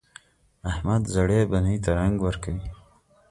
احمد 0.71 1.01
زړې 1.15 1.39
بنۍ 1.51 1.77
ته 1.83 1.89
رنګ 1.99 2.15
ورکوي. 2.27 2.65